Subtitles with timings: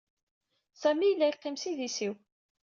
[0.81, 2.13] Sami yella yeqqim s idis-iw.